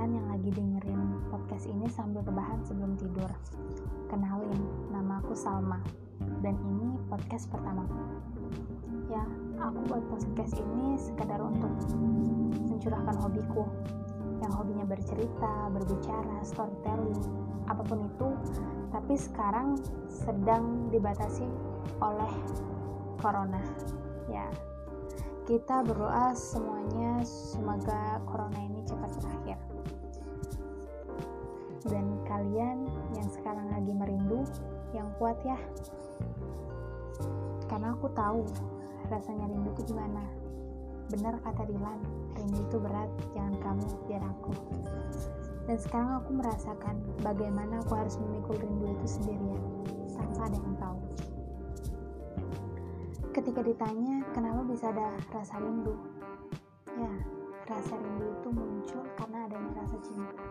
kalian 0.00 0.16
yang 0.16 0.32
lagi 0.32 0.50
dengerin 0.56 1.02
podcast 1.28 1.68
ini 1.68 1.84
sambil 1.92 2.24
rebahan 2.24 2.56
sebelum 2.64 2.96
tidur. 2.96 3.28
Kenalin, 4.08 4.64
nama 4.88 5.20
aku 5.20 5.36
Salma, 5.36 5.76
dan 6.40 6.56
ini 6.56 6.96
podcast 7.12 7.52
pertama. 7.52 7.84
Ya, 9.12 9.20
aku 9.60 9.76
buat 9.92 10.00
podcast 10.08 10.56
ini 10.56 10.96
sekedar 10.96 11.36
untuk 11.44 11.68
mencurahkan 12.64 13.12
hobiku, 13.20 13.68
yang 14.40 14.48
hobinya 14.56 14.88
bercerita, 14.88 15.68
berbicara, 15.68 16.48
storytelling, 16.48 17.20
apa 17.68 17.84
pun 17.84 18.00
itu, 18.00 18.28
tapi 18.96 19.20
sekarang 19.20 19.76
sedang 20.08 20.88
dibatasi 20.88 21.44
oleh 22.00 22.32
corona. 23.20 23.60
Ya, 24.32 24.48
kita 25.44 25.84
berdoa 25.84 26.32
semuanya 26.32 27.20
semoga 27.28 28.16
corona 28.24 28.64
ini 28.64 28.80
cepat 28.88 29.12
berakhir 29.20 29.69
dan 31.88 32.04
kalian 32.28 32.84
yang 33.16 33.28
sekarang 33.32 33.72
lagi 33.72 33.92
merindu 33.96 34.44
yang 34.92 35.08
kuat 35.16 35.38
ya. 35.46 35.56
Karena 37.70 37.96
aku 37.96 38.10
tahu 38.12 38.44
rasanya 39.08 39.48
rindu 39.48 39.70
itu 39.72 39.94
gimana. 39.94 40.20
Benar 41.08 41.40
kata 41.40 41.64
Dilan 41.64 41.98
rindu 42.36 42.58
itu 42.60 42.76
berat 42.76 43.08
jangan 43.32 43.54
kamu 43.62 43.84
biar 44.10 44.22
aku. 44.26 44.52
Dan 45.64 45.78
sekarang 45.78 46.20
aku 46.20 46.30
merasakan 46.34 46.96
bagaimana 47.22 47.80
aku 47.86 47.94
harus 47.94 48.18
memikul 48.18 48.58
rindu 48.58 48.90
itu 48.90 49.06
sendirian 49.06 49.62
tanpa 50.12 50.50
ada 50.50 50.58
yang 50.58 50.76
tahu. 50.76 50.98
Ketika 53.30 53.60
ditanya 53.62 54.26
kenapa 54.34 54.60
bisa 54.66 54.90
ada 54.90 55.14
rasa 55.30 55.56
rindu? 55.62 55.94
Ya 56.98 57.12
rasa 57.70 57.94
rindu 57.94 58.26
itu 58.34 58.48
muncul 58.50 59.04
karena 59.14 59.46
adanya 59.46 59.70
rasa 59.78 59.96
cinta 60.02 60.42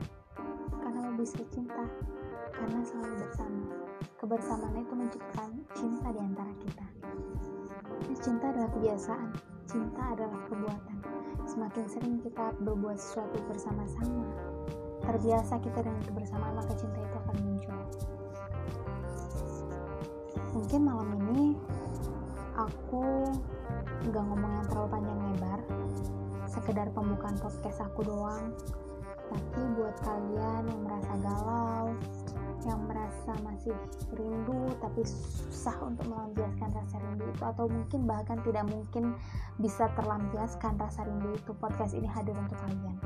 karena 0.80 1.14
bisa 1.18 1.42
cinta 1.52 1.84
karena 2.54 2.82
selalu 2.84 3.14
bersama. 3.23 3.64
Kebersamaan 4.20 4.76
itu 4.80 4.94
menciptakan 4.96 5.52
cinta 5.76 6.08
di 6.12 6.20
antara 6.20 6.54
kita. 6.59 6.86
Cinta 8.20 8.52
adalah 8.52 8.70
kebiasaan 8.76 9.30
cinta 9.70 10.02
adalah 10.18 10.40
perbuatan. 10.50 10.98
Semakin 11.46 11.86
sering 11.86 12.16
kita 12.26 12.52
berbuat 12.62 12.98
sesuatu 12.98 13.38
bersama-sama 13.46 14.26
terbiasa 15.06 15.58
kita 15.62 15.80
dengan 15.86 16.02
kebersamaan 16.06 16.53
maka 16.58 16.74
cinta 16.76 17.00
itu 17.00 17.16
akan 17.22 17.36
muncul. 17.46 17.78
Mungkin 20.58 20.81
malam 20.84 21.09
ini 21.30 21.56
aku 22.58 23.30
nggak 24.09 24.24
ngomong 24.26 24.52
yang 24.52 24.66
terlalu 24.68 24.90
panjang 24.90 25.20
lebar 25.31 25.59
sekedar 26.50 26.88
pembukaan 26.92 27.38
podcast 27.38 27.80
aku 27.86 28.02
doang 28.03 28.52
tapi 29.30 29.61
buat 29.77 29.95
kalian 30.02 30.61
yang 30.66 30.81
merasa 30.83 31.13
galau 31.22 31.94
yang 32.67 32.81
merasa 32.91 33.31
masih 33.39 33.72
rindu 34.19 34.67
tapi 34.83 35.02
susah 35.08 35.73
untuk 35.80 36.05
melampiaskan 36.11 36.69
rasa 36.75 36.99
rindu 36.99 37.23
itu 37.31 37.44
atau 37.45 37.66
mungkin 37.72 38.03
bahkan 38.03 38.38
tidak 38.44 38.67
mungkin 38.67 39.16
bisa 39.63 39.88
terlampiaskan 39.95 40.75
rasa 40.75 41.07
rindu 41.07 41.31
itu 41.31 41.52
podcast 41.55 41.95
ini 41.95 42.09
hadir 42.09 42.35
untuk 42.35 42.59
kalian. 42.59 42.97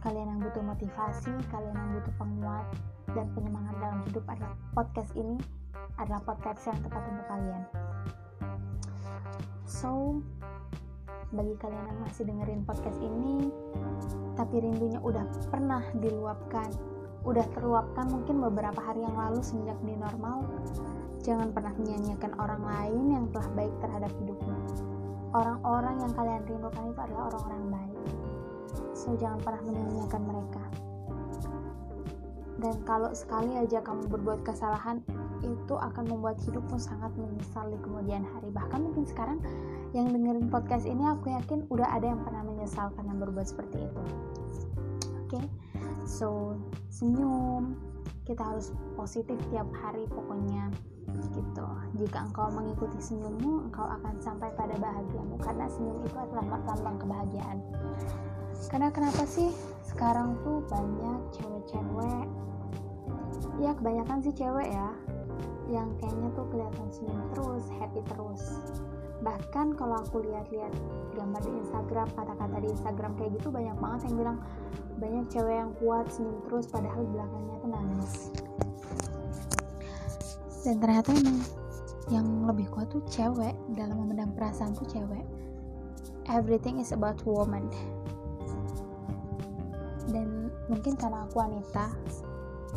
Kalian 0.00 0.26
yang 0.36 0.40
butuh 0.40 0.64
motivasi 0.64 1.32
kalian 1.52 1.76
yang 1.76 1.90
butuh 2.00 2.14
penguat 2.16 2.66
dan 3.12 3.26
penyemangat 3.36 3.74
dalam 3.80 4.00
hidup 4.08 4.24
adalah 4.28 4.56
podcast 4.72 5.12
ini 5.12 5.36
adalah 6.00 6.20
podcast 6.24 6.60
yang 6.64 6.78
tepat 6.80 7.02
untuk 7.04 7.26
kalian. 7.28 7.62
So 9.68 9.90
bagi 11.34 11.54
kalian 11.58 11.84
yang 11.84 12.00
masih 12.00 12.22
dengerin 12.24 12.62
podcast 12.62 12.98
ini 13.02 13.50
tapi 14.44 14.60
rindunya 14.60 15.00
udah 15.00 15.24
pernah 15.48 15.80
diluapkan 15.96 16.68
udah 17.24 17.48
terluapkan 17.56 18.04
mungkin 18.12 18.36
beberapa 18.44 18.76
hari 18.84 19.00
yang 19.00 19.16
lalu 19.16 19.40
semenjak 19.40 19.80
di 19.80 19.96
normal. 19.96 20.44
Jangan 21.24 21.56
pernah 21.56 21.72
menyanyiakan 21.80 22.36
orang 22.36 22.60
lain 22.60 23.04
yang 23.16 23.24
telah 23.32 23.48
baik 23.56 23.72
terhadap 23.80 24.12
hidupmu. 24.20 24.52
Orang-orang 25.32 26.04
yang 26.04 26.12
kalian 26.12 26.44
rindukan 26.44 26.84
itu 26.92 27.00
adalah 27.00 27.32
orang-orang 27.32 27.64
baik. 27.72 27.98
So 28.92 29.16
jangan 29.16 29.40
pernah 29.40 29.64
menyanyiakan 29.64 30.22
mereka 30.28 30.62
dan 32.62 32.74
kalau 32.86 33.10
sekali 33.10 33.54
aja 33.58 33.82
kamu 33.82 34.06
berbuat 34.06 34.46
kesalahan 34.46 35.02
itu 35.42 35.74
akan 35.74 36.04
membuat 36.08 36.40
hidupmu 36.40 36.78
sangat 36.80 37.12
menyesal 37.18 37.68
di 37.68 37.78
kemudian 37.82 38.24
hari. 38.24 38.48
Bahkan 38.54 38.80
mungkin 38.80 39.04
sekarang 39.04 39.38
yang 39.92 40.08
dengerin 40.10 40.48
podcast 40.48 40.88
ini 40.88 41.04
aku 41.04 41.34
yakin 41.34 41.66
udah 41.68 41.88
ada 41.90 42.14
yang 42.14 42.20
pernah 42.22 42.42
menyesal 42.46 42.94
karena 42.96 43.12
berbuat 43.18 43.46
seperti 43.46 43.76
itu. 43.84 44.02
Oke? 45.26 45.40
Okay? 45.40 45.44
so 46.04 46.56
senyum. 46.92 47.76
Kita 48.24 48.40
harus 48.40 48.72
positif 48.96 49.36
tiap 49.52 49.68
hari 49.84 50.08
pokoknya 50.08 50.72
gitu. 51.34 51.66
Jika 52.00 52.26
engkau 52.30 52.48
mengikuti 52.50 52.98
senyummu 53.00 53.70
engkau 53.70 53.86
akan 53.86 54.14
sampai 54.22 54.50
pada 54.54 54.74
bahagiamu 54.78 55.36
karena 55.42 55.66
senyum 55.70 55.98
itu 56.04 56.16
adalah 56.16 56.62
lambang 56.64 56.96
kebahagiaan. 57.00 57.58
Karena 58.70 58.88
kenapa 58.88 59.22
sih 59.28 59.52
sekarang 59.84 60.40
tuh 60.42 60.64
banyak 60.70 61.20
cewek-cewek? 61.36 62.26
Ya 63.60 63.76
kebanyakan 63.76 64.18
sih 64.24 64.34
cewek 64.34 64.68
ya 64.72 64.88
yang 65.72 65.88
kayaknya 65.96 66.28
tuh 66.36 66.46
kelihatan 66.52 66.88
senyum 66.92 67.20
terus 67.32 67.64
happy 67.80 68.00
terus. 68.08 68.42
Bahkan 69.24 69.78
kalau 69.80 70.04
aku 70.04 70.20
lihat-lihat 70.20 70.72
gambar 71.16 71.40
di 71.40 71.52
Instagram 71.64 72.08
kata-kata 72.12 72.56
di 72.60 72.68
Instagram 72.74 73.12
kayak 73.16 73.30
gitu 73.40 73.48
banyak 73.48 73.76
banget 73.78 74.00
yang 74.10 74.16
bilang 74.20 74.38
banyak 74.98 75.24
cewek 75.32 75.56
yang 75.58 75.72
kuat 75.80 76.06
senyum 76.12 76.38
terus 76.46 76.66
padahal 76.68 77.02
belakangnya 77.08 77.56
tuh 77.62 77.70
nangis 77.70 78.14
dan 80.64 80.80
ternyata 80.80 81.12
emang 81.12 81.44
yang 82.08 82.48
lebih 82.48 82.68
kuat 82.72 82.88
tuh 82.88 83.04
cewek. 83.08 83.52
Dalam 83.76 84.00
memendam 84.00 84.32
perasaan 84.32 84.72
tuh 84.72 84.88
cewek. 84.88 85.24
Everything 86.32 86.80
is 86.80 86.92
about 86.96 87.20
woman. 87.28 87.68
Dan 90.08 90.48
mungkin 90.72 90.96
karena 90.96 91.28
aku 91.28 91.44
wanita 91.44 91.92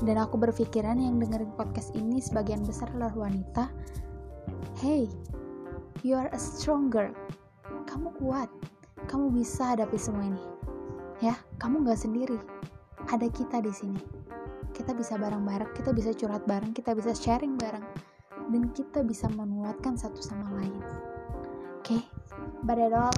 dan 0.04 0.16
aku 0.20 0.38
berpikiran 0.38 1.00
yang 1.00 1.18
dengerin 1.18 1.50
podcast 1.58 1.90
ini 1.98 2.22
sebagian 2.22 2.62
besar 2.62 2.86
adalah 2.94 3.18
wanita 3.18 3.72
hey 4.84 5.10
you 6.04 6.14
are 6.14 6.30
a 6.36 6.40
stronger. 6.40 7.16
Kamu 7.88 8.12
kuat. 8.20 8.52
Kamu 9.08 9.32
bisa 9.32 9.74
hadapi 9.74 9.96
semua 9.96 10.28
ini. 10.28 10.44
Ya 11.24 11.40
kamu 11.64 11.88
gak 11.88 12.04
sendiri. 12.04 12.36
Ada 13.08 13.32
kita 13.32 13.64
di 13.64 13.72
sini 13.72 14.17
kita 14.78 14.94
bisa 14.94 15.18
bareng-bareng 15.18 15.74
kita 15.74 15.90
bisa 15.90 16.14
curhat 16.14 16.46
bareng 16.46 16.70
kita 16.78 16.94
bisa 16.94 17.18
sharing 17.18 17.58
bareng 17.58 17.84
dan 18.52 18.72
kita 18.72 19.04
bisa 19.04 19.28
menguatkan 19.36 20.00
satu 20.00 20.20
sama 20.24 20.48
lain. 20.60 20.80
Oke? 21.84 22.00
Okay? 22.00 22.92
all 22.96 23.12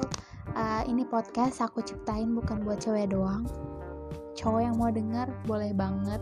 uh, 0.58 0.84
ini 0.86 1.06
podcast 1.06 1.62
aku 1.62 1.82
ciptain 1.86 2.34
bukan 2.34 2.66
buat 2.66 2.82
cewek 2.82 3.14
doang. 3.14 3.46
Cowok 4.38 4.62
yang 4.62 4.76
mau 4.78 4.90
dengar 4.90 5.30
boleh 5.46 5.74
banget. 5.74 6.22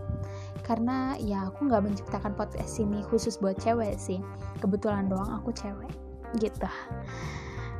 Karena 0.65 1.15
ya 1.21 1.47
aku 1.47 1.71
nggak 1.71 1.83
menciptakan 1.85 2.35
podcast 2.35 2.79
ini 2.81 3.03
khusus 3.07 3.39
buat 3.39 3.55
cewek 3.59 3.95
sih. 3.95 4.19
Kebetulan 4.59 5.07
doang 5.07 5.31
aku 5.31 5.55
cewek. 5.55 5.91
Gitu. 6.39 6.69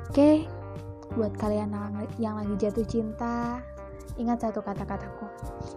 Oke? 0.07 0.16
Okay. 0.16 0.38
buat 1.16 1.31
kalian 1.39 1.72
yang 2.19 2.35
lagi 2.35 2.68
jatuh 2.68 2.84
cinta 2.84 3.63
ingat 4.17 4.41
satu 4.41 4.65
kata-kataku 4.65 5.29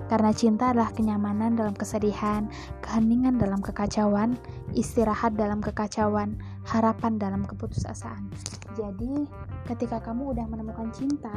karena 0.09 0.33
cinta 0.33 0.73
adalah 0.73 0.91
kenyamanan 0.97 1.55
dalam 1.55 1.77
kesedihan 1.77 2.49
keheningan 2.81 3.37
dalam 3.37 3.61
kekacauan 3.61 4.35
istirahat 4.73 5.37
dalam 5.37 5.61
kekacauan 5.61 6.41
harapan 6.65 7.21
dalam 7.21 7.45
keputusasaan 7.45 8.33
jadi 8.75 9.29
ketika 9.69 10.01
kamu 10.01 10.33
udah 10.33 10.47
menemukan 10.49 10.89
cinta 10.91 11.33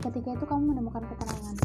ketika 0.00 0.34
itu 0.38 0.44
kamu 0.48 0.74
menemukan 0.74 1.04
ketenangan 1.04 1.56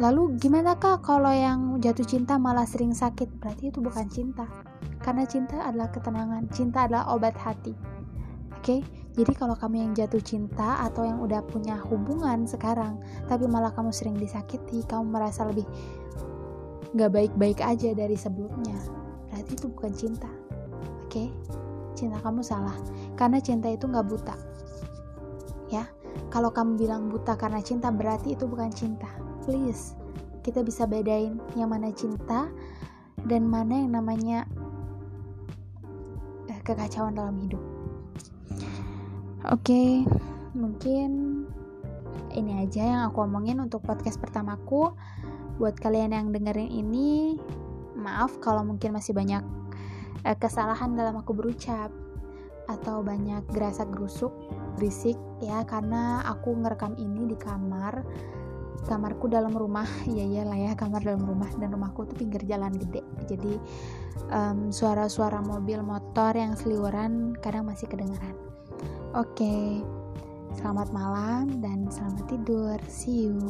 Lalu 0.00 0.40
gimana 0.40 0.80
kak 0.80 1.04
kalau 1.04 1.28
yang 1.28 1.76
jatuh 1.76 2.08
cinta 2.08 2.40
malah 2.40 2.64
sering 2.64 2.96
sakit? 2.96 3.28
Berarti 3.36 3.68
itu 3.68 3.84
bukan 3.84 4.08
cinta. 4.08 4.48
Karena 5.04 5.28
cinta 5.28 5.60
adalah 5.60 5.92
ketenangan, 5.92 6.48
cinta 6.48 6.88
adalah 6.88 7.12
obat 7.12 7.36
hati. 7.36 7.76
Oke, 8.56 8.64
okay? 8.64 8.80
Jadi 9.16 9.32
kalau 9.34 9.58
kamu 9.58 9.88
yang 9.88 9.92
jatuh 9.96 10.22
cinta 10.22 10.84
atau 10.86 11.02
yang 11.02 11.18
udah 11.18 11.42
punya 11.46 11.78
hubungan 11.90 12.46
sekarang, 12.46 13.02
tapi 13.26 13.50
malah 13.50 13.74
kamu 13.74 13.90
sering 13.90 14.14
disakiti, 14.16 14.86
kamu 14.86 15.10
merasa 15.10 15.46
lebih 15.46 15.66
gak 16.94 17.10
baik-baik 17.10 17.58
aja 17.62 17.90
dari 17.94 18.14
sebelumnya. 18.14 18.78
Berarti 19.30 19.52
itu 19.54 19.66
bukan 19.70 19.92
cinta. 19.94 20.30
Oke, 21.06 21.26
okay? 21.26 21.28
cinta 21.98 22.22
kamu 22.22 22.42
salah. 22.42 22.74
Karena 23.18 23.42
cinta 23.42 23.66
itu 23.66 23.90
gak 23.90 24.06
buta. 24.06 24.36
Ya, 25.70 25.86
kalau 26.30 26.54
kamu 26.54 26.78
bilang 26.78 27.10
buta 27.10 27.34
karena 27.34 27.58
cinta, 27.62 27.90
berarti 27.90 28.38
itu 28.38 28.46
bukan 28.46 28.70
cinta 28.70 29.10
please 29.44 29.96
kita 30.40 30.62
bisa 30.64 30.86
bedain 30.86 31.42
yang 31.58 31.74
mana 31.74 31.92
cinta 31.92 32.48
dan 33.28 33.44
mana 33.44 33.82
yang 33.82 33.92
namanya 33.98 34.48
eh, 36.48 36.60
kekacauan 36.64 37.18
dalam 37.18 37.36
hidup 37.42 37.60
oke 39.48 40.04
mungkin 40.52 41.40
ini 42.34 42.62
aja 42.62 42.82
yang 42.82 43.02
aku 43.10 43.26
omongin 43.26 43.58
untuk 43.58 43.82
podcast 43.82 44.18
pertamaku. 44.22 44.94
Buat 45.58 45.76
kalian 45.76 46.14
yang 46.14 46.32
dengerin 46.32 46.70
ini 46.70 47.36
maaf 47.98 48.40
kalau 48.40 48.64
mungkin 48.64 48.96
masih 48.96 49.12
banyak 49.12 49.44
uh, 50.24 50.36
kesalahan 50.38 50.96
dalam 50.96 51.20
aku 51.20 51.36
berucap 51.36 51.92
atau 52.70 53.02
banyak 53.02 53.42
gerasak 53.50 53.90
gerusuk 53.90 54.30
berisik 54.78 55.18
ya 55.42 55.66
karena 55.66 56.22
aku 56.22 56.54
ngerekam 56.54 56.94
ini 56.96 57.34
di 57.34 57.36
kamar 57.36 58.06
kamarku 58.86 59.30
dalam 59.30 59.52
rumah. 59.54 59.86
Ya 60.08 60.24
iyalah 60.26 60.58
ya 60.58 60.72
kamar 60.74 61.04
dalam 61.04 61.24
rumah 61.24 61.48
dan 61.58 61.70
rumahku 61.72 62.06
tuh 62.08 62.16
pinggir 62.16 62.42
jalan 62.46 62.74
gede. 62.74 63.02
Jadi 63.26 63.54
um, 64.30 64.70
suara-suara 64.70 65.42
mobil 65.42 65.82
motor 65.82 66.32
yang 66.34 66.54
seliweran 66.54 67.34
kadang 67.38 67.66
masih 67.66 67.90
kedengaran 67.90 68.34
oke 69.14 69.26
okay. 69.34 69.82
selamat 70.54 70.88
malam 70.94 71.58
dan 71.58 71.90
selamat 71.90 72.24
tidur. 72.30 72.78
See 72.86 73.26
you 73.26 73.42